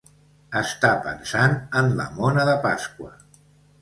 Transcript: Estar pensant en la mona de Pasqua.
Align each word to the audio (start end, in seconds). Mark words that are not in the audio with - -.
Estar 0.61 0.93
pensant 1.03 1.53
en 1.81 1.93
la 2.01 2.07
mona 2.21 2.47
de 2.51 2.57
Pasqua. 2.65 3.13